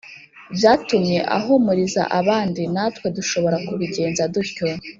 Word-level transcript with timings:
byatumye 0.55 1.17
ahumuriza 1.37 2.03
abandi 2.19 2.61
Natwe 2.73 3.07
dushobora 3.17 3.57
kubigenza 3.67 4.23
dutyo 4.33 4.65